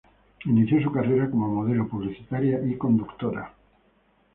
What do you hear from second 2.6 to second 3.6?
y conductora.